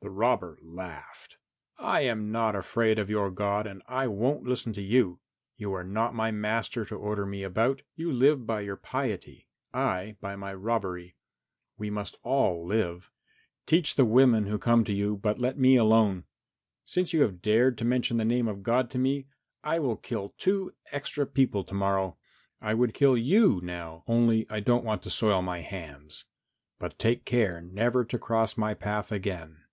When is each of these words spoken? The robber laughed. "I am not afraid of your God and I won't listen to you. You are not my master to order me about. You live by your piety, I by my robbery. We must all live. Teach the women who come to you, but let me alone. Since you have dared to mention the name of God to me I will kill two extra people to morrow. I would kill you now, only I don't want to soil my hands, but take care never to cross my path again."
The 0.00 0.10
robber 0.10 0.58
laughed. 0.62 1.38
"I 1.76 2.02
am 2.02 2.30
not 2.30 2.54
afraid 2.54 3.00
of 3.00 3.10
your 3.10 3.32
God 3.32 3.66
and 3.66 3.82
I 3.88 4.06
won't 4.06 4.44
listen 4.44 4.72
to 4.74 4.80
you. 4.80 5.18
You 5.56 5.72
are 5.74 5.82
not 5.82 6.14
my 6.14 6.30
master 6.30 6.84
to 6.84 6.94
order 6.94 7.26
me 7.26 7.42
about. 7.42 7.82
You 7.96 8.12
live 8.12 8.46
by 8.46 8.60
your 8.60 8.76
piety, 8.76 9.48
I 9.74 10.16
by 10.20 10.36
my 10.36 10.54
robbery. 10.54 11.16
We 11.76 11.90
must 11.90 12.16
all 12.22 12.64
live. 12.64 13.10
Teach 13.66 13.96
the 13.96 14.04
women 14.04 14.46
who 14.46 14.56
come 14.56 14.84
to 14.84 14.92
you, 14.92 15.16
but 15.16 15.40
let 15.40 15.58
me 15.58 15.74
alone. 15.74 16.24
Since 16.84 17.12
you 17.12 17.22
have 17.22 17.42
dared 17.42 17.76
to 17.78 17.84
mention 17.84 18.18
the 18.18 18.24
name 18.24 18.46
of 18.46 18.62
God 18.62 18.90
to 18.92 18.98
me 19.00 19.26
I 19.64 19.80
will 19.80 19.96
kill 19.96 20.32
two 20.38 20.74
extra 20.92 21.26
people 21.26 21.64
to 21.64 21.74
morrow. 21.74 22.16
I 22.62 22.72
would 22.72 22.94
kill 22.94 23.16
you 23.18 23.60
now, 23.64 24.04
only 24.06 24.48
I 24.48 24.60
don't 24.60 24.84
want 24.84 25.02
to 25.02 25.10
soil 25.10 25.42
my 25.42 25.58
hands, 25.60 26.24
but 26.78 27.00
take 27.00 27.24
care 27.24 27.60
never 27.60 28.04
to 28.04 28.16
cross 28.16 28.56
my 28.56 28.74
path 28.74 29.10
again." 29.10 29.64